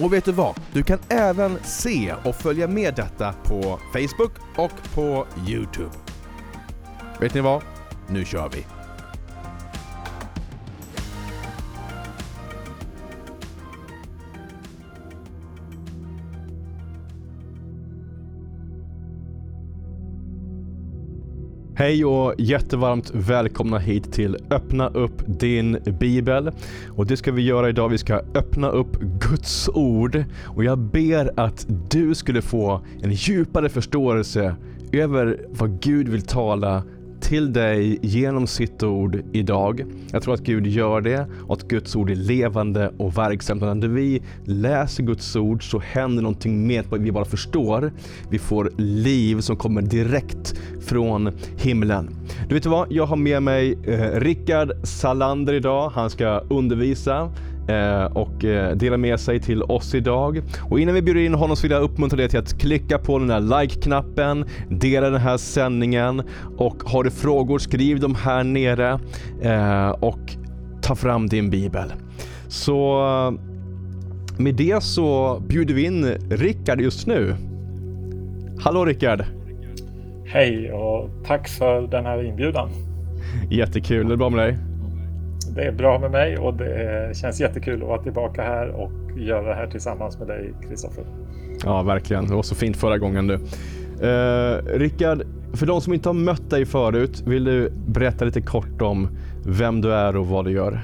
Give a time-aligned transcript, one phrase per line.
[0.00, 0.60] Och vet du vad?
[0.72, 5.90] Du kan även se och följa med detta på Facebook och på Youtube.
[7.20, 7.62] Vet ni vad?
[8.08, 8.75] Nu kör vi!
[21.86, 26.50] Hej och jättevarmt välkomna hit till Öppna upp din bibel.
[26.88, 27.88] Och det ska vi göra idag.
[27.88, 33.68] Vi ska öppna upp Guds ord och jag ber att du skulle få en djupare
[33.68, 34.56] förståelse
[34.92, 36.82] över vad Gud vill tala
[37.20, 39.84] till dig genom sitt ord idag.
[40.12, 43.60] Jag tror att Gud gör det och att Guds ord är levande och verksamt.
[43.60, 47.92] När vi läser Guds ord så händer någonting mer än vi bara förstår.
[48.30, 52.10] Vi får liv som kommer direkt från himlen.
[52.48, 52.92] Du vet vad?
[52.92, 55.90] Jag har med mig eh, Rickard Salander idag.
[55.94, 57.30] Han ska undervisa
[58.12, 60.42] och eh, dela med sig till oss idag.
[60.62, 63.18] Och innan vi bjuder in honom så vill jag uppmuntra dig till att klicka på
[63.18, 66.22] den där like-knappen, dela den här sändningen
[66.56, 69.00] och har du frågor skriv dem här nere
[69.42, 70.36] eh, och
[70.82, 71.92] ta fram din bibel.
[72.48, 73.02] Så
[74.38, 77.36] med det så bjuder vi in Rickard just nu.
[78.60, 79.24] Hallå Rickard!
[80.26, 82.68] Hej och tack för den här inbjudan.
[83.50, 84.58] Jättekul, är det bra med dig?
[85.56, 89.48] Det är bra med mig och det känns jättekul att vara tillbaka här och göra
[89.48, 91.04] det här tillsammans med dig, Kristoffer.
[91.64, 92.26] Ja, verkligen.
[92.26, 93.34] Det var så fint förra gången du.
[93.34, 95.22] Uh, Rickard,
[95.54, 99.08] för de som inte har mött dig förut, vill du berätta lite kort om
[99.46, 100.80] vem du är och vad du gör?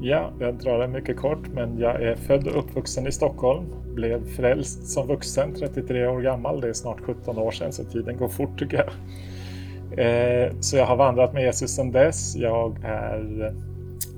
[0.00, 3.64] Ja, jag drar det mycket kort, men jag är född och uppvuxen i Stockholm.
[3.94, 6.60] Blev frälst som vuxen, 33 år gammal.
[6.60, 8.90] Det är snart 17 år sedan, så tiden går fort tycker jag.
[9.98, 12.36] Eh, så jag har vandrat med Jesus sedan dess.
[12.36, 13.52] Jag är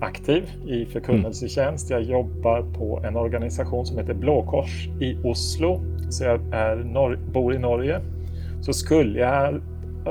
[0.00, 1.90] aktiv i förkunnelsetjänst.
[1.90, 5.80] Jag jobbar på en organisation som heter Blåkors i Oslo.
[6.10, 8.00] Så jag är bor i Norge.
[8.60, 9.60] Så skulle jag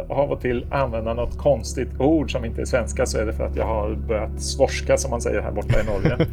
[0.10, 3.44] av och till använda något konstigt ord som inte är svenska så är det för
[3.44, 6.28] att jag har börjat svorska som man säger här borta i Norge.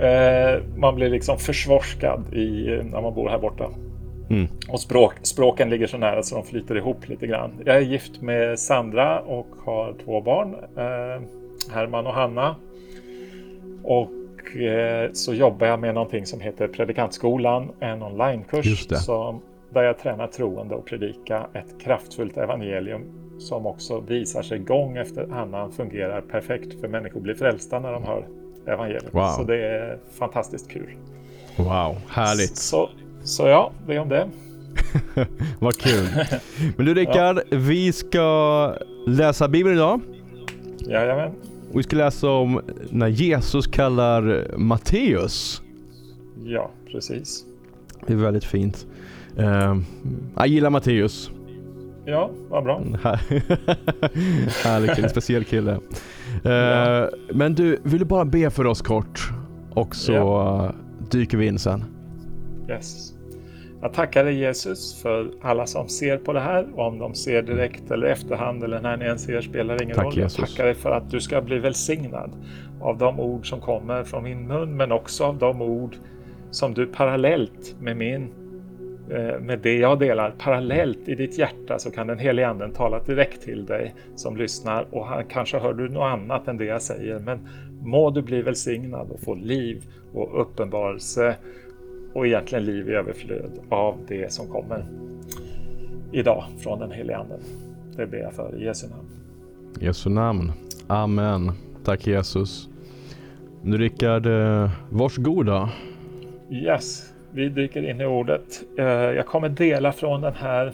[0.56, 3.64] eh, man blir liksom försvorskad i, när man bor här borta.
[4.32, 4.48] Mm.
[4.68, 7.50] Och språk, språken ligger så nära så de flyter ihop lite grann.
[7.64, 11.22] Jag är gift med Sandra och har två barn, eh,
[11.74, 12.56] Herman och Hanna.
[13.82, 19.98] Och eh, så jobbar jag med någonting som heter Predikantskolan, en onlinekurs som, där jag
[19.98, 23.02] tränar troende och predika ett kraftfullt evangelium
[23.38, 28.02] som också visar sig gång efter annan fungerar perfekt för människor blir frälsta när de
[28.02, 28.26] hör
[28.66, 29.14] evangeliet.
[29.14, 29.26] Wow.
[29.26, 30.96] Så det är fantastiskt kul.
[31.56, 32.56] Wow, härligt.
[32.56, 32.88] Så,
[33.24, 34.28] så ja, det om det.
[35.58, 36.08] Vad kul.
[36.76, 37.56] Men du Rickard, ja.
[37.58, 40.00] vi ska läsa Bibeln idag.
[40.78, 41.30] Jajamän.
[41.72, 42.60] Och vi ska läsa om
[42.90, 45.62] när Jesus kallar Matteus.
[46.44, 47.44] Ja, precis.
[48.06, 48.86] Det är väldigt fint.
[49.38, 49.80] Uh,
[50.36, 51.30] jag gillar Matteus.
[52.04, 52.78] Ja, vad bra.
[54.64, 55.72] Härlig kille, speciell kille.
[56.46, 57.10] Uh, ja.
[57.32, 59.30] Men du, vill du bara be för oss kort?
[59.74, 60.72] Och så ja.
[61.10, 61.84] dyker vi in sen.
[62.68, 63.11] Yes.
[63.82, 67.90] Jag tackar dig Jesus för alla som ser på det här, om de ser direkt
[67.90, 70.18] eller efterhand eller när ni än ser spelar ingen Tack, roll.
[70.18, 70.38] Jesus.
[70.38, 72.30] Jag tackar dig för att du ska bli välsignad
[72.80, 75.96] av de ord som kommer från min mun, men också av de ord
[76.50, 78.32] som du parallellt med min
[79.10, 82.98] eh, med det jag delar parallellt i ditt hjärta så kan den helige anden tala
[82.98, 86.82] direkt till dig som lyssnar och han, kanske hör du något annat än det jag
[86.82, 87.48] säger men
[87.82, 91.36] må du bli välsignad och få liv och uppenbarelse
[92.12, 94.84] och egentligen liv i överflöd av det som kommer
[96.12, 97.40] idag från den helige Anden.
[97.96, 99.08] Det ber jag för i Jesu namn.
[99.80, 100.52] Jesu namn.
[100.86, 101.52] Amen.
[101.84, 102.68] Tack Jesus.
[103.62, 104.26] Nu Rickard,
[104.90, 105.70] varsågoda.
[106.50, 108.62] Yes, vi dyker in i ordet.
[108.78, 110.72] Eh, jag kommer dela från den här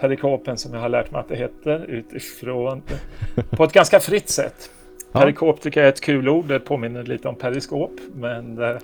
[0.00, 2.82] perikopen som jag har lärt mig att det heter utifrån
[3.50, 4.70] på ett ganska fritt sätt.
[5.12, 6.48] Perikop tycker jag är ett kul ord.
[6.48, 7.92] Det påminner lite om periskop.
[8.14, 8.76] Men, eh,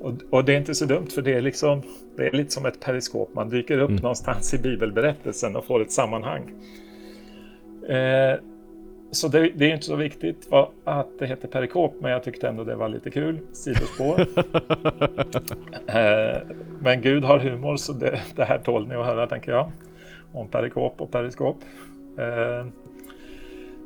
[0.00, 1.82] och, och, det är inte så dumt för det är, liksom,
[2.16, 3.34] det är lite som ett periskop.
[3.34, 4.02] Man dyker upp mm.
[4.02, 6.50] någonstans i bibelberättelsen och får ett sammanhang.
[7.88, 8.34] Eh,
[9.10, 12.48] så det, det, är inte så viktigt vad, att det heter perikop, men jag tyckte
[12.48, 13.38] ändå det var lite kul.
[13.52, 14.20] Sidospår.
[15.86, 16.40] eh,
[16.80, 19.70] men Gud har humor, så det, det här tål ni att höra, tänker jag.
[20.32, 21.56] om perikop och periskop.
[22.18, 22.66] Eh,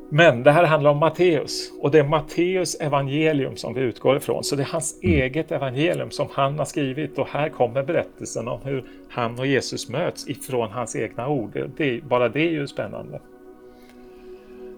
[0.09, 4.43] men det här handlar om Matteus och det är Matteus evangelium som vi utgår ifrån.
[4.43, 5.21] Så det är hans mm.
[5.21, 9.89] eget evangelium som han har skrivit och här kommer berättelsen om hur han och Jesus
[9.89, 11.69] möts ifrån hans egna ord.
[11.77, 13.19] Det, bara det är ju spännande.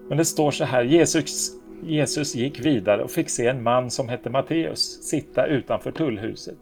[0.07, 1.51] Men det står så här, Jesus,
[1.83, 6.57] Jesus gick vidare och fick se en man som hette Matteus sitta utanför tullhuset.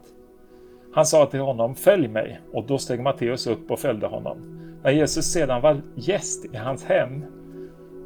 [0.92, 4.38] Han sa till honom, följ mig, och då steg Matteus upp och följde honom.
[4.82, 7.24] När Jesus sedan var gäst i hans hem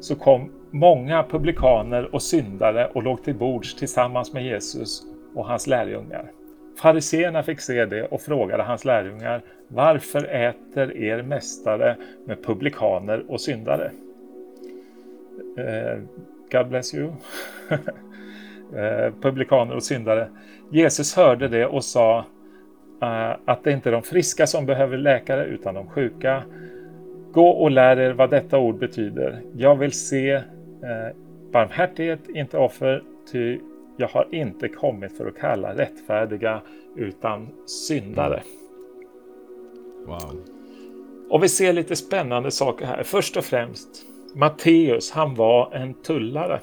[0.03, 5.03] så kom många publikaner och syndare och låg till bords tillsammans med Jesus
[5.35, 6.31] och hans lärjungar.
[6.81, 13.41] Fariseerna fick se det och frågade hans lärjungar Varför äter er mästare med publikaner och
[13.41, 13.91] syndare?
[15.57, 15.99] Eh,
[16.51, 17.11] God bless you.
[18.75, 20.29] eh, publikaner och syndare.
[20.71, 22.17] Jesus hörde det och sa
[23.01, 26.43] eh, att det inte är de friska som behöver läkare utan de sjuka.
[27.33, 29.41] Gå och lär er vad detta ord betyder.
[29.55, 30.43] Jag vill se eh,
[31.51, 33.59] barmhärtighet, inte offer, ty
[33.97, 36.61] jag har inte kommit för att kalla rättfärdiga
[36.95, 38.43] utan syndare.
[39.97, 40.07] Mm.
[40.07, 40.41] Wow.
[41.29, 43.03] Och vi ser lite spännande saker här.
[43.03, 43.89] Först och främst,
[44.35, 46.59] Matteus, han var en tullare.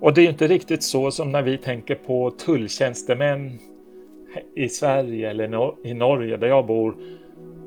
[0.00, 3.58] Och det är ju inte riktigt så som när vi tänker på tulltjänstemän
[4.56, 6.96] i Sverige eller i Norge där jag bor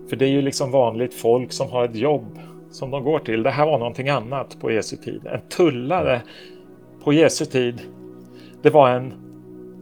[0.10, 2.40] för det är ju liksom vanligt folk som har ett jobb
[2.72, 3.44] som de går till.
[3.44, 5.22] Det här var någonting annat på Jesu tid.
[5.26, 6.22] En tullare
[7.04, 7.82] på Jesu tid,
[8.62, 9.14] det var en,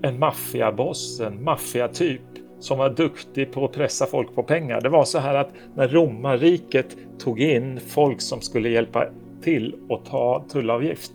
[0.04, 2.22] en maffiaboss, en maffiatyp
[2.60, 4.82] som var duktig på att pressa folk på pengar.
[4.82, 9.06] Det var så här att när romarriket tog in folk som skulle hjälpa
[9.42, 11.12] till att ta tullavgift,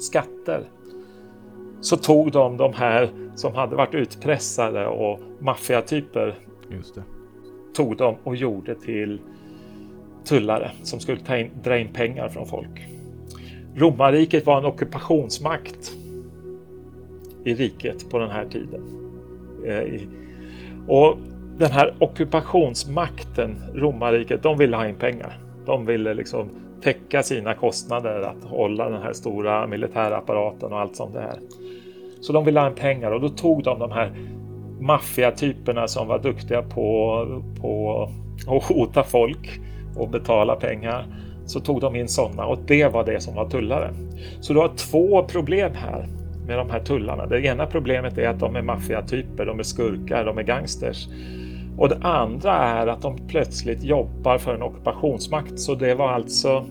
[0.00, 0.62] skatter,
[1.80, 6.34] så tog de de här som hade varit utpressade och maffiatyper
[6.70, 7.17] Just det
[7.78, 9.20] tog dem och gjorde till
[10.24, 12.86] tullare som skulle ta in, dra in pengar från folk.
[13.74, 15.92] Romarriket var en ockupationsmakt
[17.44, 18.82] i riket på den här tiden.
[19.66, 20.00] Eh,
[20.88, 21.18] och
[21.58, 25.38] den här ockupationsmakten, romarriket, de ville ha in pengar.
[25.66, 26.48] De ville liksom
[26.82, 31.38] täcka sina kostnader att hålla den här stora militärapparaten och allt sånt där.
[32.20, 34.12] Så de ville ha in pengar och då tog de de här
[34.80, 38.02] maffiatyperna som var duktiga på, på
[38.46, 39.60] att hota folk
[39.96, 41.06] och betala pengar.
[41.46, 43.90] Så tog de in sådana och det var det som var tullare.
[44.40, 46.06] Så du har två problem här
[46.46, 47.26] med de här tullarna.
[47.26, 51.08] Det ena problemet är att de är maffiatyper, de är skurkar, de är gangsters.
[51.78, 55.60] Och det andra är att de plötsligt jobbar för en ockupationsmakt.
[55.60, 56.64] Så det var alltså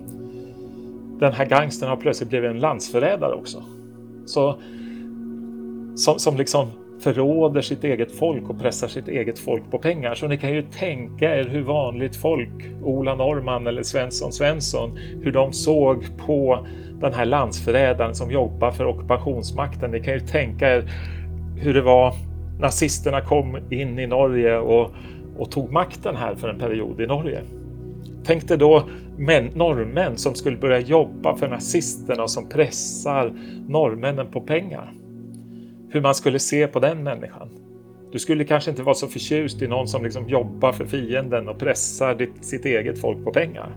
[1.18, 3.62] den här gangstern har plötsligt blivit en landsförrädare också.
[4.26, 4.58] Så
[5.94, 6.66] som, som liksom
[7.00, 10.14] förråder sitt eget folk och pressar sitt eget folk på pengar.
[10.14, 15.32] Så ni kan ju tänka er hur vanligt folk, Ola Norrman eller Svensson Svensson, hur
[15.32, 16.66] de såg på
[17.00, 19.90] den här landsförrädaren som jobbar för ockupationsmakten.
[19.90, 20.90] Ni kan ju tänka er
[21.56, 22.14] hur det var
[22.60, 24.90] nazisterna kom in i Norge och,
[25.38, 27.40] och tog makten här för en period i Norge.
[28.24, 33.32] Tänk dig då män, norrmän som skulle börja jobba för nazisterna och som pressar
[33.68, 34.92] norrmännen på pengar
[35.90, 37.48] hur man skulle se på den människan.
[38.12, 41.58] Du skulle kanske inte vara så förtjust i någon som liksom jobbar för fienden och
[41.58, 43.76] pressar ditt, sitt eget folk på pengar.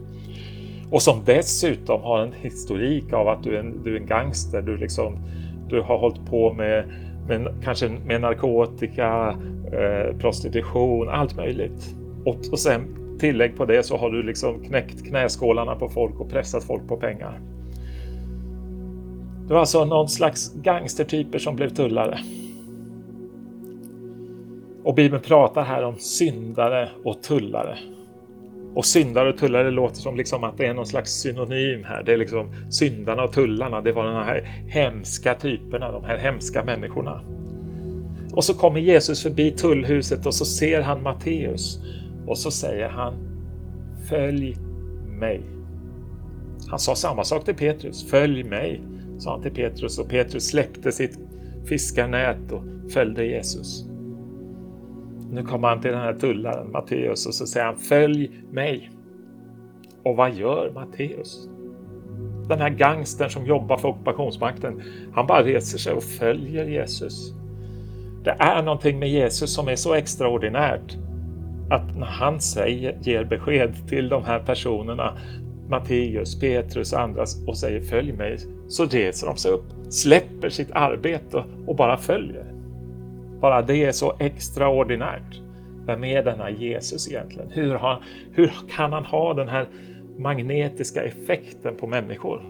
[0.91, 4.61] Och som dessutom har en historik av att du är en, du är en gangster.
[4.61, 5.17] Du, liksom,
[5.69, 6.85] du har hållit på med,
[7.27, 9.37] med kanske med narkotika,
[9.73, 11.95] eh, prostitution, allt möjligt.
[12.25, 16.29] Och, och sen tillägg på det så har du liksom knäckt knäskålarna på folk och
[16.29, 17.39] pressat folk på pengar.
[19.47, 22.19] Det var alltså någon slags gangstertyper som blev tullare.
[24.83, 27.77] Och Bibeln pratar här om syndare och tullare.
[28.75, 32.03] Och syndare och tullare låter som liksom att det är någon slags synonym här.
[32.03, 36.63] Det är liksom syndarna och tullarna, det var de här hemska typerna, de här hemska
[36.63, 37.21] människorna.
[38.33, 41.79] Och så kommer Jesus förbi tullhuset och så ser han Matteus
[42.27, 43.13] och så säger han
[44.09, 44.57] Följ
[45.19, 45.41] mig.
[46.67, 48.81] Han sa samma sak till Petrus, följ mig
[49.21, 51.19] sa han till Petrus och Petrus släppte sitt
[51.65, 53.85] fiskarnät och följde Jesus.
[55.31, 58.91] Nu kommer han till den här tullaren Matteus och så säger han följ mig.
[60.03, 61.49] Och vad gör Matteus?
[62.47, 64.81] Den här gangstern som jobbar för ockupationsmakten,
[65.13, 67.33] han bara reser sig och följer Jesus.
[68.23, 70.97] Det är någonting med Jesus som är så extraordinärt
[71.69, 75.17] att när han säger, ger besked till de här personerna
[75.71, 78.37] Matteus, Petrus och andra och säger följ mig,
[78.67, 82.45] så reser de sig upp, släpper sitt arbete och bara följer.
[83.41, 85.41] Bara det är så extraordinärt.
[85.85, 87.49] Vem är denna Jesus egentligen?
[87.49, 89.67] Hur, har, hur kan han ha den här
[90.17, 92.41] magnetiska effekten på människor?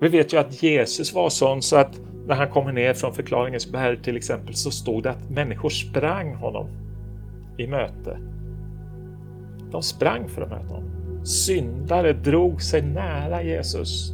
[0.00, 3.72] Vi vet ju att Jesus var sån så att när han kommer ner från förklaringens
[3.72, 6.66] berg till exempel så stod det att människor sprang honom
[7.58, 8.18] i möte.
[9.70, 11.01] De sprang för att möta honom.
[11.24, 14.12] Syndare drog sig nära Jesus.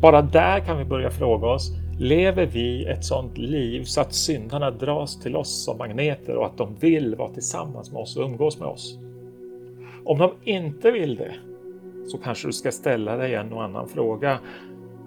[0.00, 4.70] Bara där kan vi börja fråga oss, lever vi ett sådant liv så att syndarna
[4.70, 8.58] dras till oss som magneter och att de vill vara tillsammans med oss och umgås
[8.58, 8.98] med oss?
[10.04, 11.34] Om de inte vill det,
[12.06, 14.38] så kanske du ska ställa dig en och annan fråga.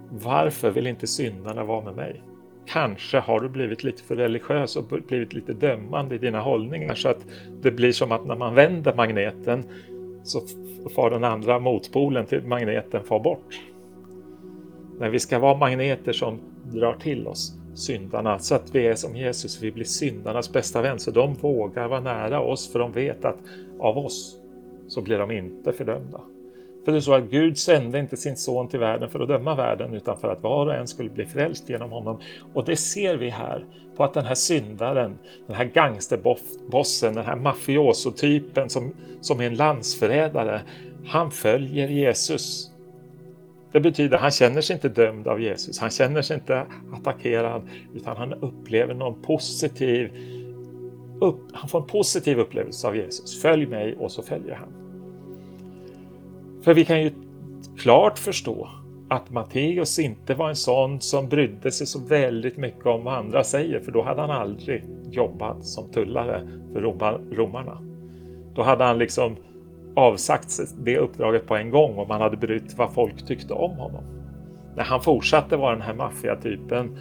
[0.10, 2.22] Varför vill inte syndarna vara med mig?
[2.66, 7.10] Kanske har du blivit lite för religiös och blivit lite dömande i dina hållningar så
[7.10, 7.26] att
[7.62, 9.64] det blir som att när man vänder magneten
[10.24, 10.42] så
[10.96, 13.62] far den andra motpolen till magneten far bort.
[15.00, 19.16] När vi ska vara magneter som drar till oss syndarna så att vi är som
[19.16, 23.26] Jesus, vi blir syndarnas bästa vän så de vågar vara nära oss för de vet
[23.26, 23.38] att
[23.80, 24.40] av oss
[24.88, 26.22] så blir de inte fördömda.
[26.86, 29.56] För det är så att Gud sände inte sin son till världen för att döma
[29.56, 32.20] världen utan för att var och en skulle bli frälst genom honom.
[32.54, 33.66] Och det ser vi här
[33.98, 39.56] på att den här syndaren, den här gangsterbossen, den här mafiosotypen som, som är en
[39.56, 40.62] landsförrädare,
[41.06, 42.70] han följer Jesus.
[43.72, 47.62] Det betyder att han känner sig inte dömd av Jesus, han känner sig inte attackerad
[47.96, 50.12] utan han upplever någon positiv
[51.22, 53.42] upp, han får en positiv upplevelse av Jesus.
[53.42, 54.83] Följ mig och så följer han.
[56.64, 57.12] För vi kan ju
[57.78, 58.70] klart förstå
[59.10, 63.44] att Matteus inte var en sån som brydde sig så väldigt mycket om vad andra
[63.44, 66.82] säger, för då hade han aldrig jobbat som tullare för
[67.36, 67.78] romarna.
[68.56, 69.36] Då hade han liksom
[69.96, 73.72] avsagt sig det uppdraget på en gång om han hade brytt vad folk tyckte om
[73.72, 74.04] honom.
[74.76, 76.98] När han fortsatte vara den här maffiatypen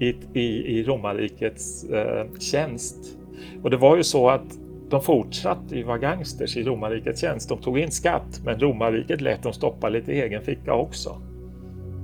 [0.00, 3.18] i, i, i romarrikets eh, tjänst.
[3.62, 4.58] Och det var ju så att
[4.90, 7.48] de fortsatte ju vara gangsters i romarrikets tjänst.
[7.48, 11.16] De tog in skatt, men romarriket lät dem stoppa lite i egen ficka också.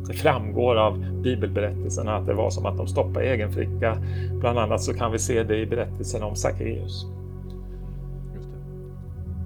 [0.09, 3.97] Det framgår av bibelberättelserna att det var som att de stoppade i egen ficka.
[4.41, 7.07] Bland annat så kan vi se det i berättelsen om Sackeus.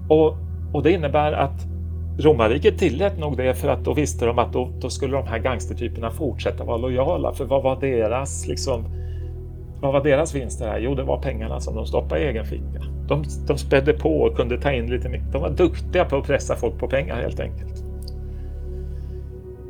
[0.09, 0.35] Och,
[0.73, 1.65] och det innebär att
[2.19, 5.39] romarriket tillät nog det för att då visste de att då, då skulle de här
[5.39, 7.33] gangstertyperna fortsätta vara lojala.
[7.33, 8.85] För vad var deras liksom,
[9.81, 10.79] vad var deras vinster här?
[10.79, 12.96] Jo, det var pengarna som de stoppade i egen ficka.
[13.07, 15.31] De, de spädde på och kunde ta in lite mycket.
[15.31, 17.83] De var duktiga på att pressa folk på pengar helt enkelt.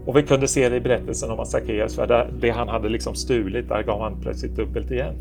[0.05, 3.69] Och vi kunde se det i berättelsen om Sackeus, för det han hade liksom stulit,
[3.69, 5.15] där gav han plötsligt dubbelt igen.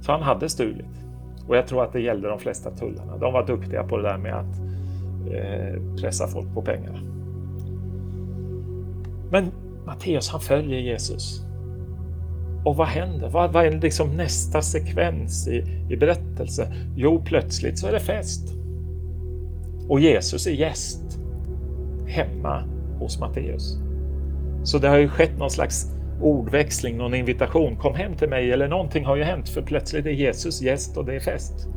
[0.00, 1.04] Så han hade stulit.
[1.48, 3.16] Och jag tror att det gällde de flesta tullarna.
[3.16, 4.60] De var duktiga på det där med att
[5.32, 7.02] eh, pressa folk på pengar.
[9.30, 9.50] Men
[9.86, 11.43] Matteus han följer Jesus.
[12.64, 13.28] Och vad händer?
[13.28, 16.66] Vad, vad är liksom nästa sekvens i, i berättelsen?
[16.96, 18.54] Jo, plötsligt så är det fest.
[19.88, 21.18] Och Jesus är gäst
[22.06, 22.64] hemma
[22.98, 23.78] hos Matteus.
[24.64, 25.86] Så det har ju skett någon slags
[26.22, 27.76] ordväxling, någon invitation.
[27.76, 31.04] Kom hem till mig eller någonting har ju hänt för plötsligt är Jesus gäst och
[31.04, 31.68] det är fest.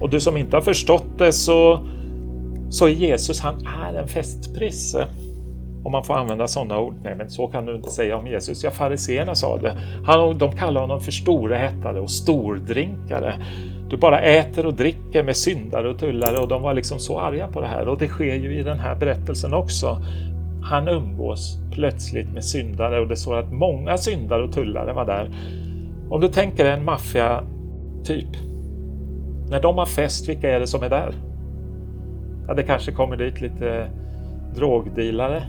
[0.00, 1.86] Och du som inte har förstått det så,
[2.70, 5.06] så är Jesus, han är en festprisse.
[5.84, 6.94] Om man får använda sådana ord.
[7.04, 8.64] Nej, men så kan du inte säga om Jesus.
[8.64, 9.76] Ja, fariséerna sa det.
[10.06, 13.34] Han, de kallar honom för storätare och stordrinkare.
[13.90, 17.48] Du bara äter och dricker med syndare och tullare och de var liksom så arga
[17.48, 17.88] på det här.
[17.88, 20.02] Och det sker ju i den här berättelsen också.
[20.62, 25.30] Han umgås plötsligt med syndare och det står att många syndare och tullare var där.
[26.10, 28.36] Om du tänker en maffia-typ.
[29.50, 31.14] När de har fest, vilka är det som är där?
[32.48, 33.88] Ja, det kanske kommer dit lite
[34.54, 35.42] drogdealare,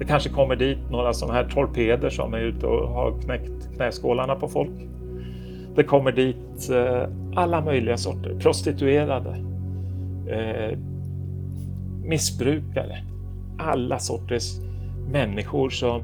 [0.00, 4.34] det kanske kommer dit några sådana här torpeder som är ute och har knäckt knäskålarna
[4.34, 4.88] på folk.
[5.76, 9.30] Det kommer dit eh, alla möjliga sorter, prostituerade,
[10.30, 10.78] eh,
[12.04, 12.98] missbrukare,
[13.58, 14.58] alla sorters
[15.12, 16.02] människor som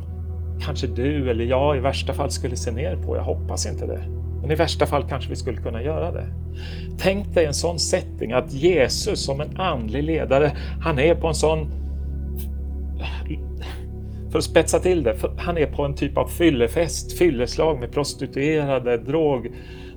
[0.61, 3.17] kanske du eller jag i värsta fall skulle se ner på.
[3.17, 4.03] Jag hoppas inte det.
[4.41, 6.27] Men i värsta fall kanske vi skulle kunna göra det.
[6.99, 11.35] Tänk dig en sån setting att Jesus som en andlig ledare, han är på en
[11.35, 11.86] sån
[14.31, 18.97] för att spetsa till det, han är på en typ av fyllefest, fylleslag med prostituerade,
[18.97, 19.53] drog,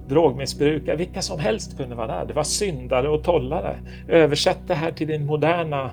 [0.09, 2.25] drogmissbrukare, vilka som helst kunde vara där.
[2.25, 3.75] Det var syndare och tollare.
[4.07, 5.91] Översätt det här till din moderna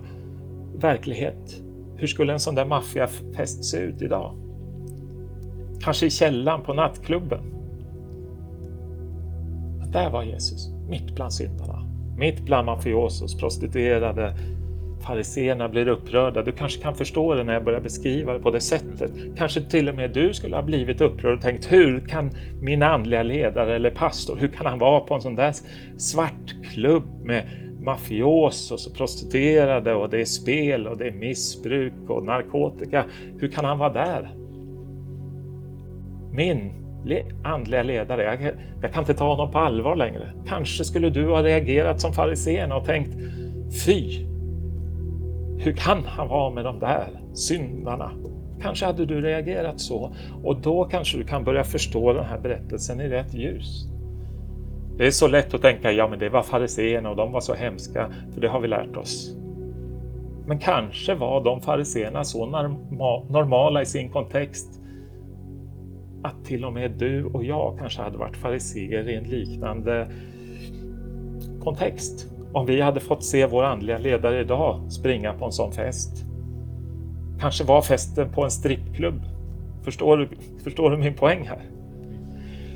[0.79, 1.63] verklighet.
[1.97, 4.35] Hur skulle en sån där maffiafest se ut idag?
[5.81, 7.41] Kanske i källan på nattklubben.
[9.79, 11.83] Men där var Jesus, mitt bland syndarna.
[12.19, 14.37] Mitt bland mafiosos, prostituerade,
[15.07, 16.43] fariseerna blir upprörda.
[16.43, 19.11] Du kanske kan förstå det när jag börjar beskriva det på det sättet.
[19.37, 23.23] Kanske till och med du skulle ha blivit upprörd och tänkt hur kan min andliga
[23.23, 25.53] ledare eller pastor, hur kan han vara på en sån där
[25.97, 27.45] svart klubb med
[27.81, 33.05] mafiosos och prostituerade och det är spel och det är missbruk och narkotika.
[33.39, 34.31] Hur kan han vara där?
[36.33, 36.73] Min
[37.45, 40.33] andliga ledare, jag, jag kan inte ta honom på allvar längre.
[40.49, 43.11] Kanske skulle du ha reagerat som fariséerna och tänkt
[43.85, 44.27] Fy!
[45.59, 48.13] Hur kan han vara med de där syndarna?
[48.63, 53.01] Kanske hade du reagerat så och då kanske du kan börja förstå den här berättelsen
[53.01, 53.87] i rätt ljus.
[54.97, 57.55] Det är så lätt att tänka, ja men det var fariséerna och de var så
[57.55, 59.37] hemska, för det har vi lärt oss.
[60.47, 62.47] Men kanske var de fariséerna så
[63.31, 64.81] normala i sin kontext
[66.23, 70.09] att till och med du och jag kanske hade varit fariséer i en liknande
[71.65, 72.36] kontext.
[72.57, 76.25] Om vi hade fått se vår andliga ledare idag springa på en sån fest.
[77.41, 79.23] Kanske var festen på en strippklubb.
[79.85, 80.29] Förstår du,
[80.65, 81.61] förstår du min poäng här?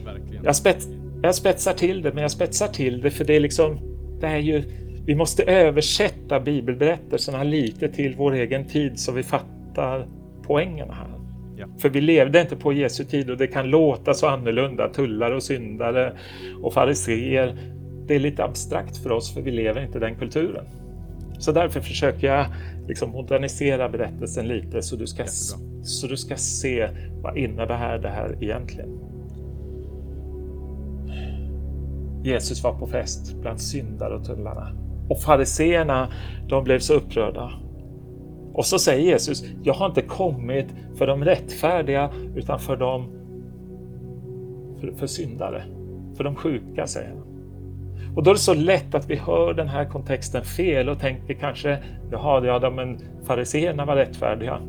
[0.04, 0.44] Verkligen.
[0.44, 0.88] Jag, spets,
[1.22, 3.78] jag spetsar till det, men jag spetsar till det för det är liksom,
[4.20, 4.62] det är ju,
[5.06, 10.08] vi måste översätta bibelberättelserna lite till vår egen tid så vi fattar
[10.42, 11.08] poängen här.
[11.56, 11.66] Ja.
[11.78, 15.42] För vi levde inte på Jesu tid och det kan låta så annorlunda, tullar och
[15.42, 16.12] syndare
[16.62, 17.56] och fariseer
[18.10, 20.64] det är lite abstrakt för oss för vi lever inte i den kulturen.
[21.38, 22.46] Så därför försöker jag
[22.88, 25.24] liksom modernisera berättelsen lite så du, ska,
[25.82, 26.88] så du ska se
[27.22, 28.88] vad innebär det här egentligen.
[32.24, 34.72] Jesus var på fest bland syndare och tullarna
[35.08, 36.08] och fariseerna
[36.48, 37.52] de blev så upprörda.
[38.52, 40.66] Och så säger Jesus, jag har inte kommit
[40.98, 43.10] för de rättfärdiga utan för de
[44.80, 45.64] för, för syndare,
[46.16, 47.29] för de sjuka säger han.
[48.14, 51.34] Och då är det så lätt att vi hör den här kontexten fel och tänker
[51.34, 51.78] kanske,
[52.10, 54.60] jaha, ja, men fariséerna var rättfärdiga.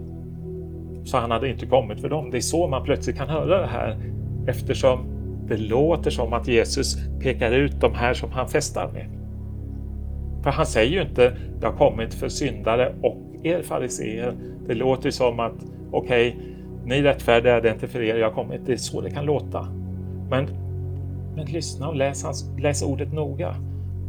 [1.06, 2.32] Så han hade inte kommit för dem.
[2.32, 3.98] Det är så man plötsligt kan höra det här
[4.48, 5.00] eftersom
[5.48, 9.06] det låter som att Jesus pekar ut de här som han festar med.
[10.44, 14.34] För han säger ju inte, det har kommit för syndare och er fariseer.
[14.68, 15.54] Det låter som att,
[15.92, 16.52] okej, okay,
[16.86, 18.62] ni rättfärdiga, det är inte för er jag har kommit.
[18.66, 19.68] Det är så det kan låta.
[20.30, 20.48] Men
[21.36, 23.56] men lyssna och läs, hans, läs ordet noga.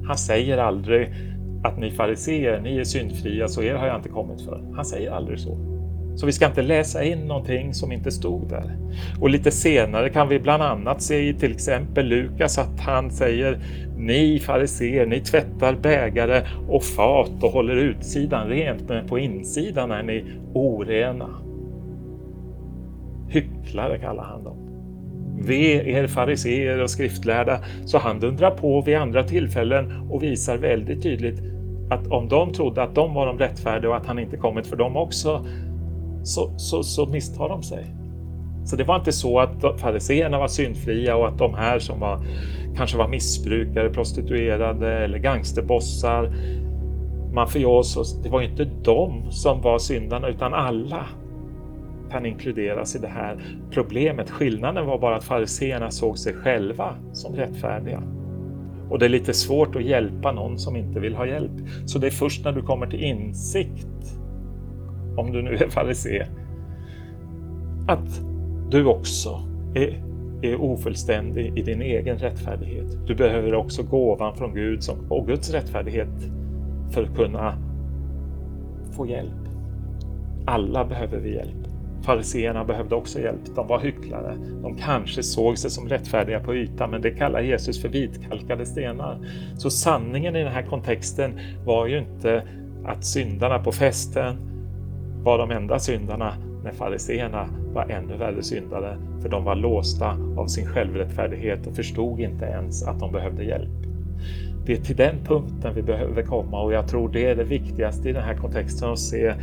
[0.07, 1.15] Han säger aldrig
[1.65, 4.65] att ni fariseer, ni är syndfria, så er har jag inte kommit för.
[4.75, 5.59] Han säger aldrig så.
[6.17, 8.77] Så vi ska inte läsa in någonting som inte stod där.
[9.21, 13.59] Och lite senare kan vi bland annat se i till exempel Lukas att han säger
[13.97, 20.03] Ni fariseer, ni tvättar bägare och fat och håller utsidan rent, men på insidan är
[20.03, 21.29] ni orena.
[23.29, 24.72] Hycklare kallar han dem.
[25.43, 27.59] Ve er fariseer och skriftlärda.
[27.85, 31.41] Så han dundrar på vid andra tillfällen och visar väldigt tydligt
[31.91, 34.77] att om de trodde att de var de rättfärdiga och att han inte kommit för
[34.77, 35.47] dem också,
[36.23, 37.87] så, så, så misstar de sig.
[38.65, 42.25] Så det var inte så att fariseerna var syndfria och att de här som var,
[42.77, 46.33] kanske var missbrukare, prostituerade eller gangsterbossar,
[47.33, 51.07] mafiosos, det var inte de som var syndarna utan alla
[52.13, 54.31] kan inkluderas i det här problemet.
[54.31, 58.03] Skillnaden var bara att fariseerna såg sig själva som rättfärdiga.
[58.91, 61.53] Och det är lite svårt att hjälpa någon som inte vill ha hjälp.
[61.87, 64.19] Så det är först när du kommer till insikt,
[65.17, 66.27] om du nu är farisé,
[67.89, 68.21] att
[68.71, 69.43] du också
[69.75, 70.03] är,
[70.43, 73.07] är ofullständig i din egen rättfärdighet.
[73.07, 76.33] Du behöver också gåvan från Gud som, och Guds rättfärdighet
[76.91, 77.59] för att kunna
[78.97, 79.49] få hjälp.
[80.47, 81.62] Alla behöver vi hjälp.
[82.05, 83.41] Fariseerna behövde också hjälp.
[83.57, 84.37] De var hycklare.
[84.63, 89.19] De kanske såg sig som rättfärdiga på ytan, men det kallar Jesus för vitkalkade stenar.
[89.59, 92.43] Så sanningen i den här kontexten var ju inte
[92.85, 94.37] att syndarna på festen
[95.23, 96.35] var de enda syndarna
[96.65, 102.21] när fariseerna var ännu värre syndare, för de var låsta av sin självrättfärdighet och förstod
[102.21, 103.87] inte ens att de behövde hjälp.
[104.67, 108.09] Det är till den punkten vi behöver komma och jag tror det är det viktigaste
[108.09, 109.35] i den här kontexten att se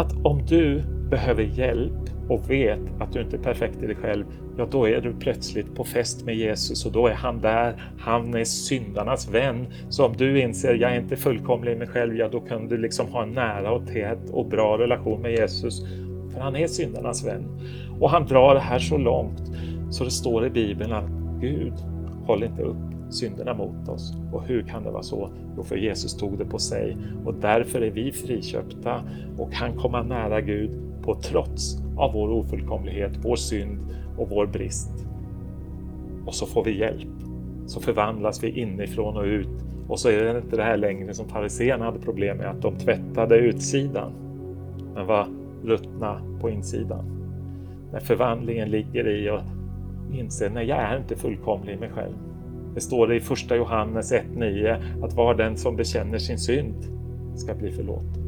[0.00, 1.92] att om du behöver hjälp
[2.28, 4.24] och vet att du inte är perfekt i dig själv,
[4.58, 7.82] ja då är du plötsligt på fest med Jesus och då är han där.
[7.98, 9.66] Han är syndarnas vän.
[9.88, 12.78] Så om du inser, jag är inte fullkomlig i mig själv, ja då kan du
[12.78, 15.84] liksom ha en nära och tät och bra relation med Jesus.
[16.32, 17.44] För han är syndarnas vän.
[18.00, 19.42] Och han drar det här så långt
[19.90, 21.08] så det står i Bibeln att
[21.40, 21.74] Gud
[22.26, 24.14] håll inte upp synderna mot oss.
[24.32, 25.30] Och hur kan det vara så?
[25.56, 29.02] Jo, för Jesus tog det på sig och därför är vi friköpta
[29.38, 30.70] och kan komma nära Gud
[31.02, 33.78] på trots av vår ofullkomlighet, vår synd
[34.18, 35.06] och vår brist.
[36.26, 37.08] Och så får vi hjälp.
[37.66, 39.48] Så förvandlas vi inifrån och ut
[39.88, 42.76] Och så är det inte det här längre som fariséerna hade problem med, att de
[42.76, 44.12] tvättade utsidan
[44.94, 45.26] men var
[45.64, 47.04] ruttna på insidan.
[47.92, 49.40] När förvandlingen ligger i och
[50.12, 52.14] inse, nej jag är inte fullkomlig i mig själv.
[52.80, 56.74] Det står det i första Johannes 1.9 att var den som bekänner sin synd
[57.36, 58.22] ska bli förlåten.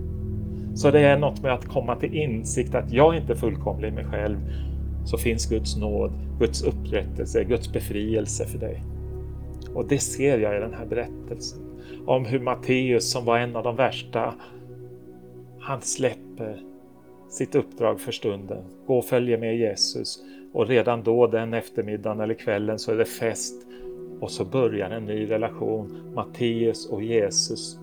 [0.75, 3.91] Så det är något med att komma till insikt att jag inte är fullkomlig i
[3.91, 4.37] mig själv.
[5.05, 8.83] Så finns Guds nåd, Guds upprättelse, Guds befrielse för dig.
[9.75, 11.59] Och det ser jag i den här berättelsen.
[12.07, 14.35] Om hur Matteus som var en av de värsta,
[15.61, 16.61] han släpper
[17.31, 18.65] sitt uppdrag för stunden.
[18.87, 20.19] Gå och följer med Jesus.
[20.53, 23.67] Och redan då den eftermiddagen eller kvällen så är det fest.
[24.23, 26.13] Och så börjar en ny relation.
[26.15, 27.79] Matteus och Jesus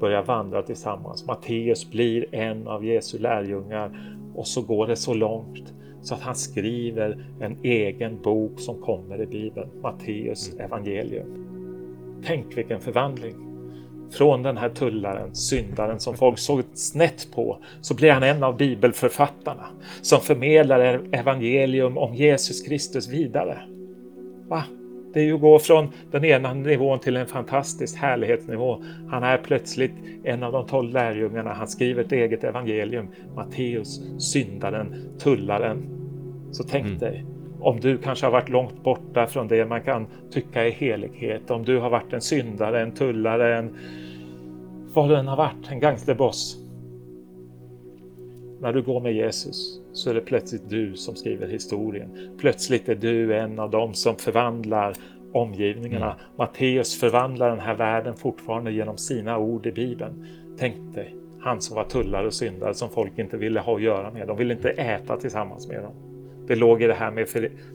[0.00, 1.26] börjar vandra tillsammans.
[1.26, 6.34] Matteus blir en av Jesu lärjungar och så går det så långt så att han
[6.34, 10.64] skriver en egen bok som kommer i Bibeln, Matteus mm.
[10.64, 11.46] evangelium.
[12.24, 13.34] Tänk vilken förvandling!
[14.10, 18.56] Från den här tullaren, syndaren som folk såg snett på, så blir han en av
[18.56, 19.66] bibelförfattarna
[20.02, 23.58] som förmedlar evangelium om Jesus Kristus vidare.
[24.48, 24.64] Va?
[25.18, 28.82] Det är ju att gå från den ena nivån till en fantastisk härlighetsnivå.
[29.08, 29.92] Han är plötsligt
[30.24, 31.52] en av de tolv lärjungarna.
[31.52, 33.08] Han skriver ett eget evangelium.
[33.34, 35.82] Matteus, syndaren, tullaren.
[36.50, 36.98] Så tänk mm.
[36.98, 37.24] dig
[37.60, 41.50] om du kanske har varit långt borta från det man kan tycka är helighet.
[41.50, 43.76] Om du har varit en syndare, en tullare, en
[44.94, 46.58] vad du än har varit, en gangsterboss.
[48.60, 52.36] När du går med Jesus så är det plötsligt du som skriver historien.
[52.40, 54.94] Plötsligt är du en av dem som förvandlar
[55.32, 56.12] omgivningarna.
[56.12, 56.18] Mm.
[56.36, 60.26] Matteus förvandlar den här världen fortfarande genom sina ord i Bibeln.
[60.58, 64.10] Tänk dig, han som var tullare och syndare som folk inte ville ha att göra
[64.10, 64.26] med.
[64.26, 65.92] De ville inte äta tillsammans med dem.
[66.46, 67.28] Det låg i det här med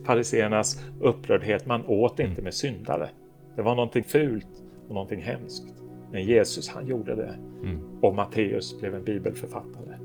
[0.06, 1.66] fariseernas upprördhet.
[1.66, 2.44] Man åt inte mm.
[2.44, 3.10] med syndare.
[3.56, 5.64] Det var någonting fult och någonting hemskt.
[6.12, 7.36] Men Jesus han gjorde det.
[7.64, 7.80] Mm.
[8.02, 9.98] Och Matteus blev en bibelförfattare.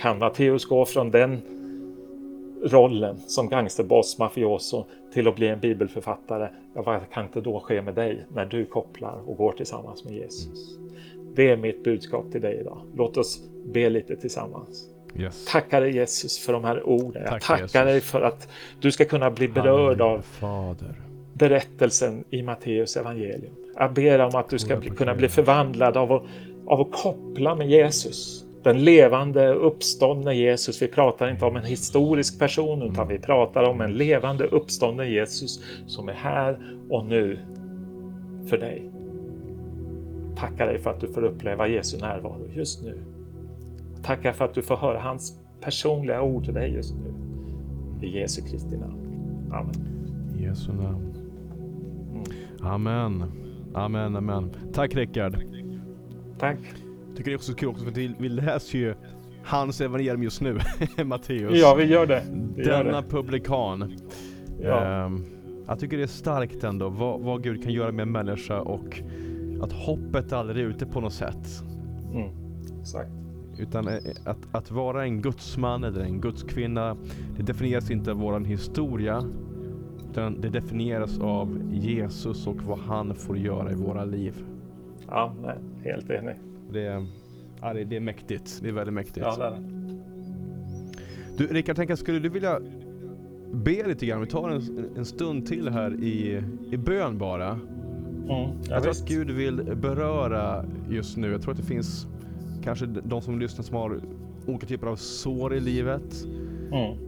[0.00, 1.40] Kan Matteus gå från den
[2.64, 6.48] rollen som gangsterboss, mafioso, till att bli en bibelförfattare.
[6.74, 10.14] Ja, vad kan inte då ske med dig när du kopplar och går tillsammans med
[10.14, 10.78] Jesus?
[11.34, 12.78] Det är mitt budskap till dig idag.
[12.96, 13.40] Låt oss
[13.72, 14.88] be lite tillsammans.
[15.16, 15.44] Yes.
[15.46, 17.22] Tackar dig Jesus för de här orden.
[17.28, 17.72] Tack, Jag tackar Jesus.
[17.72, 18.48] dig för att
[18.80, 20.94] du ska kunna bli berörd av Fader.
[21.32, 23.52] berättelsen i Matteus evangelium.
[23.76, 26.22] Jag ber om att du ska bli, kunna bli förvandlad av att,
[26.66, 30.82] av att koppla med Jesus den levande uppståndne Jesus.
[30.82, 35.60] Vi pratar inte om en historisk person utan vi pratar om en levande uppstånden Jesus
[35.86, 36.58] som är här
[36.90, 37.38] och nu
[38.46, 38.90] för dig.
[40.36, 42.98] Tackar dig för att du får uppleva Jesu närvaro just nu.
[44.02, 47.14] Tackar för att du får höra hans personliga ord till dig just nu.
[48.06, 49.48] I Jesu Kristi namn.
[49.52, 49.74] Amen.
[50.38, 51.14] I Jesu namn.
[52.60, 53.24] Amen.
[53.74, 54.50] Amen, amen.
[54.72, 55.38] Tack Rickard.
[56.38, 56.58] Tack
[57.18, 58.94] tycker det är också kul också för vi, vi läser ju
[59.44, 60.58] hans evangelium just nu,
[61.04, 61.60] Matteus.
[61.60, 62.22] Ja, vi gör det.
[62.56, 63.08] Vi Denna gör det.
[63.08, 63.96] publikan.
[64.60, 65.04] Ja.
[65.04, 65.24] Um,
[65.66, 69.02] jag tycker det är starkt ändå vad, vad Gud kan göra med en människa och
[69.62, 71.62] att hoppet aldrig är ute på något sätt.
[72.12, 72.30] Mm,
[72.80, 73.10] exakt.
[73.58, 76.96] Utan eh, att, att vara en gudsman eller en gudskvinna,
[77.36, 79.24] det definieras inte av våran historia.
[80.10, 84.44] Utan det definieras av Jesus och vad han får göra i våra liv.
[85.06, 86.36] Ja, nej, helt enig.
[86.72, 87.06] Det är,
[87.60, 88.58] ja, det, är mäktigt.
[88.62, 89.18] Det är väldigt mäktigt.
[89.18, 89.78] Ja, det är det.
[91.36, 92.60] Du Rickard, tänker, skulle du vilja
[93.52, 94.20] be lite grann?
[94.20, 97.50] Vi tar en, en stund till här i, i bön bara.
[97.50, 97.60] Mm,
[98.28, 101.30] ja, jag tror att Gud vill beröra just nu.
[101.30, 102.06] Jag tror att det finns
[102.64, 104.00] kanske de som lyssnar som har
[104.46, 106.24] olika typer av sår i livet.
[106.72, 106.98] Mm.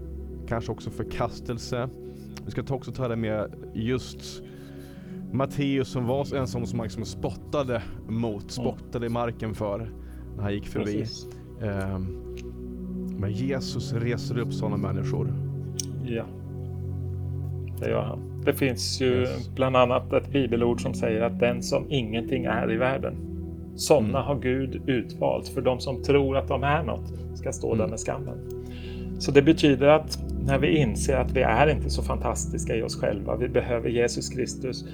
[0.49, 1.89] Kanske också förkastelse.
[2.45, 4.43] Vi ska också ta det med just
[5.33, 9.91] Matteus som var en sån som liksom spottade mot, spottade i marken för
[10.37, 11.05] när han gick förbi.
[11.61, 12.37] Um,
[13.19, 15.33] men Jesus reser upp sådana människor.
[16.05, 16.25] Ja,
[17.81, 18.43] det gör han.
[18.45, 19.51] Det finns ju yes.
[19.55, 23.15] bland annat ett bibelord som säger att den som ingenting är i världen,
[23.77, 24.23] sådana mm.
[24.23, 25.49] har Gud utvalt.
[25.49, 27.79] För de som tror att de är något ska stå mm.
[27.79, 28.39] där med skammen.
[29.19, 33.01] Så det betyder att när vi inser att vi är inte så fantastiska i oss
[33.01, 34.85] själva, vi behöver Jesus Kristus,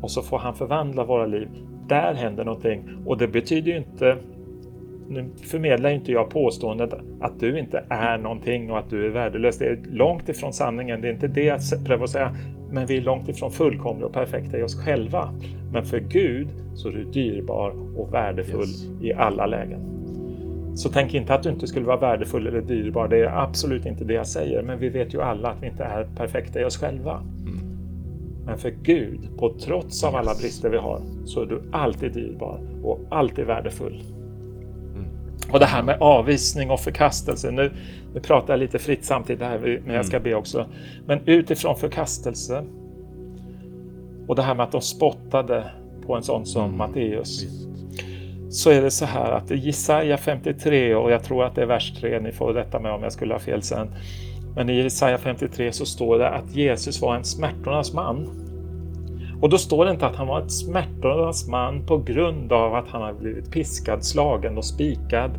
[0.00, 1.48] och så får han förvandla våra liv.
[1.88, 4.16] Där händer någonting och det betyder ju inte
[5.08, 9.58] nu förmedlar inte jag påståendet att du inte är någonting och att du är värdelös.
[9.58, 11.00] Det är långt ifrån sanningen.
[11.00, 12.36] Det är inte det jag prövar att säga.
[12.70, 15.34] Men vi är långt ifrån fullkomliga och perfekta i oss själva.
[15.72, 19.02] Men för Gud så är du dyrbar och värdefull yes.
[19.02, 19.80] i alla lägen.
[20.74, 23.08] Så tänk inte att du inte skulle vara värdefull eller dyrbar.
[23.08, 24.62] Det är absolut inte det jag säger.
[24.62, 27.22] Men vi vet ju alla att vi inte är perfekta i oss själva.
[28.48, 32.60] Men för Gud, på trots av alla brister vi har, så är du alltid dyrbar
[32.82, 34.02] och alltid värdefull.
[34.94, 35.06] Mm.
[35.52, 37.72] Och det här med avvisning och förkastelse, nu,
[38.14, 40.24] nu pratar jag lite fritt samtidigt här, men jag ska mm.
[40.24, 40.66] be också.
[41.06, 42.64] Men utifrån förkastelse
[44.26, 45.70] och det här med att de spottade
[46.06, 46.76] på en sån som mm.
[46.76, 47.46] Matteus.
[48.50, 51.66] Så är det så här att i Jesaja 53 och jag tror att det är
[51.66, 53.88] vers 3, ni får rätta mig om jag skulle ha fel sen.
[54.58, 58.28] Men i Jesaja 53 så står det att Jesus var en smärtornas man.
[59.40, 62.88] Och då står det inte att han var ett smärtornas man på grund av att
[62.88, 65.30] han har blivit piskad, slagen och spikad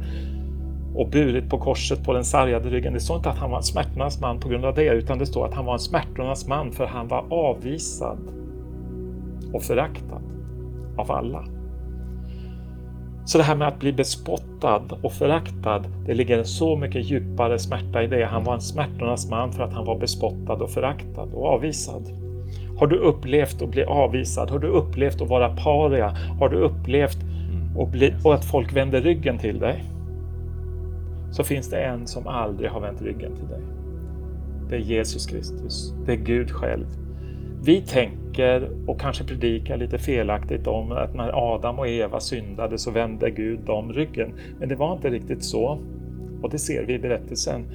[0.95, 2.93] och burit på korset på den sargade ryggen.
[2.93, 5.25] Det står inte att han var en smärtornas man på grund av det, utan det
[5.25, 8.19] står att han var en smärtornas man för han var avvisad
[9.53, 10.21] och föraktad
[10.97, 11.45] av alla.
[13.25, 13.91] Så det här med att bli
[14.59, 18.25] bespottad och föraktad, det ligger så mycket djupare smärta i det.
[18.25, 22.03] Han var en smärtornas man för att han var bespottad och föraktad och avvisad.
[22.77, 24.49] Har du upplevt att bli avvisad?
[24.49, 26.15] Har du upplevt att vara paria?
[26.39, 27.17] Har du upplevt
[27.79, 29.83] att, bli, och att folk vänder ryggen till dig?
[31.31, 33.61] Så finns det en som aldrig har vänt ryggen till dig.
[34.69, 35.93] Det är Jesus Kristus.
[36.05, 36.85] Det är Gud själv.
[37.63, 42.91] Vi tänker och kanske predikar lite felaktigt om att när Adam och Eva syndade så
[42.91, 44.33] vände Gud dem ryggen.
[44.59, 45.79] Men det var inte riktigt så.
[46.41, 47.65] Och det ser vi i berättelsen.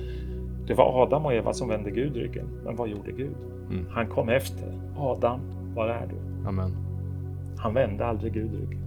[0.67, 2.47] Det var Adam och Eva som vände Gud ryggen.
[2.65, 3.35] Men vad gjorde Gud?
[3.71, 3.87] Mm.
[3.91, 4.73] Han kom efter.
[4.99, 5.41] Adam,
[5.75, 6.49] var är du?
[6.49, 6.77] Amen.
[7.59, 8.81] Han vände aldrig Gud ryggen.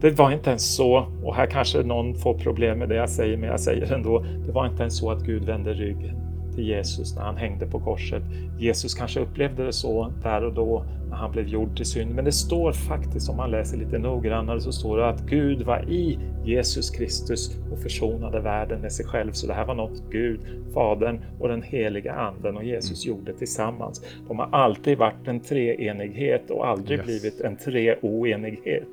[0.00, 3.36] Det var inte ens så, och här kanske någon får problem med det jag säger,
[3.36, 4.24] men jag säger ändå.
[4.46, 6.21] Det var inte ens så att Gud vände ryggen
[6.54, 8.22] till Jesus när han hängde på korset.
[8.58, 12.14] Jesus kanske upplevde det så där och då när han blev gjord till synd.
[12.14, 15.90] Men det står faktiskt, om man läser lite noggrannare, så står det att Gud var
[15.90, 19.32] i Jesus Kristus och försonade världen med sig själv.
[19.32, 20.40] Så det här var något Gud,
[20.74, 23.16] Fadern och den heliga Anden och Jesus mm.
[23.16, 24.04] gjorde tillsammans.
[24.28, 27.06] De har alltid varit en treenighet och aldrig yes.
[27.06, 28.88] blivit en treoenighet.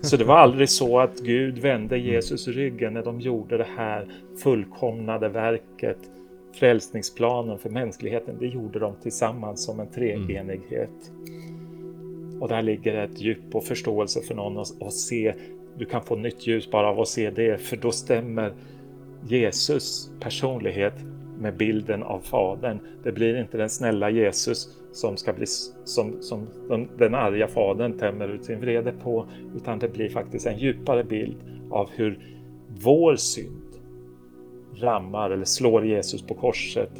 [0.00, 2.06] Så det var aldrig så att Gud vände mm.
[2.06, 4.06] Jesus ryggen när de gjorde det här
[4.42, 5.98] fullkomnade verket
[6.58, 10.90] frälsningsplanen för mänskligheten, det gjorde de tillsammans som en treenighet.
[11.10, 12.42] Mm.
[12.42, 15.34] Och där ligger ett djup och förståelse för någon att se.
[15.78, 18.52] Du kan få nytt ljus bara av att se det, för då stämmer
[19.26, 20.94] Jesus personlighet
[21.38, 22.78] med bilden av Fadern.
[23.02, 25.46] Det blir inte den snälla Jesus som ska bli
[25.84, 30.46] som, som den, den arga Fadern tämmer ut sin vrede på, utan det blir faktiskt
[30.46, 31.36] en djupare bild
[31.70, 32.18] av hur
[32.82, 33.67] vår synd
[34.82, 36.90] rammar eller slår Jesus på korset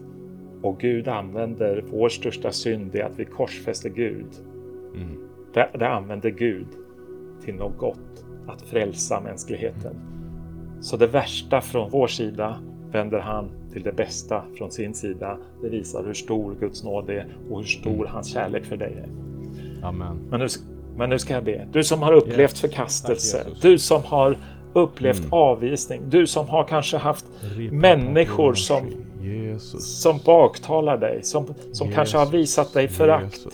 [0.62, 4.26] och Gud använder vår största synd, det är att vi korsfäster Gud.
[4.94, 5.18] Mm.
[5.54, 6.66] Det, det använder Gud
[7.44, 9.96] till något gott, att frälsa mänskligheten.
[10.80, 12.58] Så det värsta från vår sida
[12.92, 15.38] vänder han till det bästa från sin sida.
[15.62, 18.06] Det visar hur stor Guds nåd är och hur stor mm.
[18.06, 19.08] hans kärlek för dig är.
[19.86, 20.18] Amen.
[20.30, 20.46] Men nu,
[20.96, 21.68] men nu ska jag be.
[21.72, 22.60] Du som har upplevt yes.
[22.60, 24.36] förkastelse, du som har
[24.72, 25.32] upplevt mm.
[25.32, 26.02] avvisning.
[26.08, 27.24] Du som har kanske haft
[27.70, 28.90] människor som,
[29.80, 33.46] som baktalar dig, som, som kanske har visat dig förakt.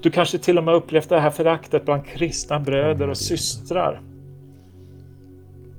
[0.00, 4.00] Du kanske till och med upplevt det här föraktet bland kristna bröder och systrar.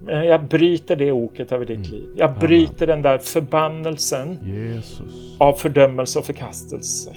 [0.06, 1.92] Men jag bryter det oket över ditt mm.
[1.92, 2.10] liv.
[2.16, 5.36] Jag bryter den där förbannelsen Jesus.
[5.38, 7.16] av fördömelse och förkastelse.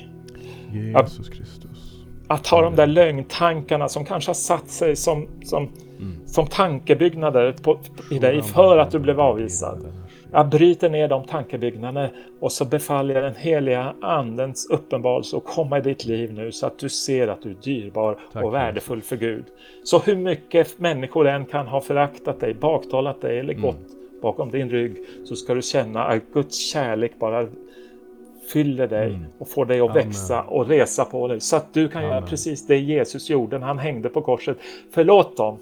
[0.72, 1.97] Jesus Kristus.
[2.28, 6.26] Att ha de där lögntankarna som kanske har satt sig som, som Mm.
[6.26, 7.78] Som tankebyggnader på,
[8.10, 9.92] i dig för att du blev avvisad.
[10.32, 12.10] Jag bryter ner de tankebyggnaderna
[12.40, 16.66] och så befaller jag den heliga Andens uppenbarelse att komma i ditt liv nu så
[16.66, 19.44] att du ser att du är dyrbar Tack, och värdefull för Gud.
[19.84, 23.62] Så hur mycket människor än kan ha föraktat dig, baktalat dig eller mm.
[23.62, 23.86] gått
[24.22, 27.48] bakom din rygg så ska du känna att Guds kärlek bara
[28.52, 29.26] fyller dig mm.
[29.38, 30.06] och får dig att Amen.
[30.06, 32.16] växa och resa på dig så att du kan Amen.
[32.16, 34.58] göra precis det Jesus gjorde när han hängde på korset.
[34.90, 35.58] Förlåt dem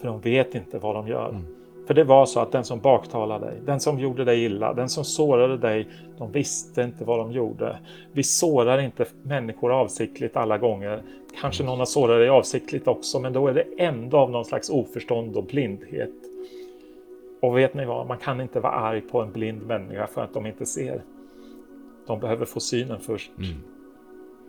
[0.00, 1.28] för de vet inte vad de gör.
[1.28, 1.42] Mm.
[1.86, 4.88] För det var så att den som baktalade dig, den som gjorde dig illa, den
[4.88, 7.76] som sårade dig, de visste inte vad de gjorde.
[8.12, 11.02] Vi sårar inte människor avsiktligt alla gånger.
[11.40, 14.70] Kanske någon har sårat dig avsiktligt också, men då är det ändå av någon slags
[14.70, 16.10] oförstånd och blindhet.
[17.40, 20.34] Och vet ni vad, man kan inte vara arg på en blind människa för att
[20.34, 21.02] de inte ser.
[22.06, 23.30] De behöver få synen först.
[23.38, 23.62] Mm.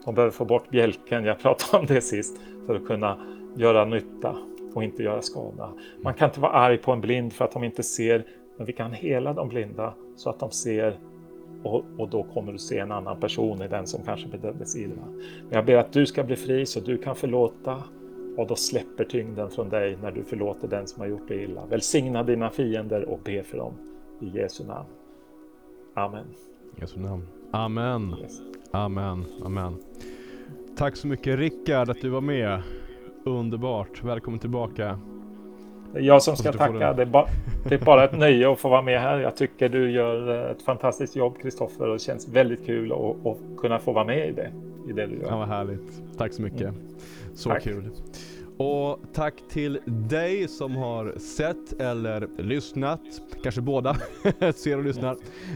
[0.05, 3.17] De behöver få bort bjälken, jag pratade om det sist, för att kunna
[3.55, 4.37] göra nytta
[4.73, 5.69] och inte göra skada.
[6.03, 8.25] Man kan inte vara arg på en blind för att de inte ser,
[8.57, 10.99] men vi kan hela de blinda så att de ser
[11.63, 15.05] och, och, då kommer du se en annan person i den som kanske bedömdes illa.
[15.41, 17.83] Men jag ber att du ska bli fri så du kan förlåta
[18.37, 21.65] och då släpper tyngden från dig när du förlåter den som har gjort dig illa.
[21.65, 23.73] Välsigna dina fiender och be för dem.
[24.21, 24.89] I Jesu namn.
[25.93, 26.25] Amen.
[26.77, 27.27] I Jesu namn.
[27.51, 28.15] Amen.
[28.21, 28.41] Yes.
[28.71, 29.77] Amen, amen.
[30.77, 32.61] Tack så mycket Rickard att du var med.
[33.25, 34.99] Underbart, välkommen tillbaka.
[35.93, 36.93] Jag som ska tacka.
[36.93, 37.27] Det är, ba,
[37.69, 39.19] det är bara ett nöje att få vara med här.
[39.19, 43.37] Jag tycker du gör ett fantastiskt jobb Kristoffer och det känns väldigt kul att, att
[43.57, 44.51] kunna få vara med i det,
[44.89, 45.27] i det du gör.
[45.27, 46.17] Ja, vad härligt.
[46.17, 46.73] Tack så mycket.
[47.33, 47.63] Så Tack.
[47.63, 47.89] kul.
[48.61, 53.01] Och tack till dig som har sett eller lyssnat,
[53.43, 53.97] kanske båda,
[54.55, 55.11] ser och lyssnar,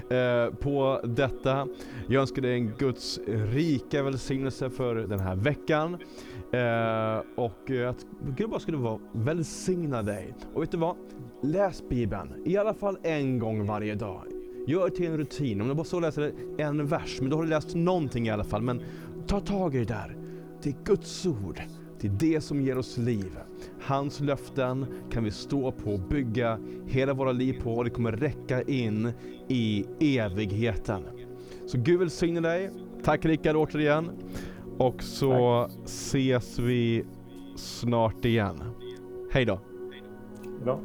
[0.09, 1.67] eh, på detta.
[2.07, 5.93] Jag önskar dig en Guds rika välsignelse för den här veckan.
[6.51, 8.05] Eh, och att
[8.37, 10.33] Gud bara skulle vara välsigna dig.
[10.53, 10.95] Och vet du vad?
[11.43, 14.23] Läs Bibeln, i alla fall en gång varje dag.
[14.67, 15.61] Gör det till en rutin.
[15.61, 18.43] Om du bara så läser en vers, men då har du läst någonting i alla
[18.43, 18.61] fall.
[18.61, 18.81] Men
[19.27, 20.17] ta tag i det där.
[20.63, 21.61] Det är Guds ord.
[21.99, 23.37] Det är det som ger oss liv.
[23.81, 28.11] Hans löften kan vi stå på och bygga hela våra liv på och det kommer
[28.11, 29.11] räcka in
[29.47, 31.01] i evigheten.
[31.67, 32.71] Så Gud välsigne dig.
[33.03, 34.11] Tack Rickard återigen.
[34.77, 37.05] Och så ses vi
[37.55, 38.63] snart igen.
[39.31, 39.59] Hej då.
[40.65, 40.79] Ja.